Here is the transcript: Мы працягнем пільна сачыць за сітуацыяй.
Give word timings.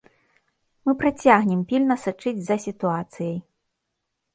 Мы 0.87 0.95
працягнем 1.01 1.61
пільна 1.73 1.95
сачыць 2.07 2.37
за 2.51 2.55
сітуацыяй. 2.67 3.37